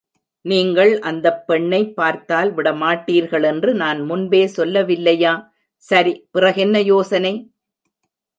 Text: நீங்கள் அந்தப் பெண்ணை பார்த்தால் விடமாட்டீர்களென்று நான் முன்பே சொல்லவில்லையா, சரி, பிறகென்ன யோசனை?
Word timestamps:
நீங்கள் 0.45 0.99
அந்தப் 0.99 1.47
பெண்ணை 1.47 1.93
பார்த்தால் 1.93 2.55
விடமாட்டீர்களென்று 2.55 3.73
நான் 3.73 4.01
முன்பே 4.01 4.51
சொல்லவில்லையா, 4.57 5.33
சரி, 5.83 6.27
பிறகென்ன 6.31 6.79
யோசனை? 6.83 7.33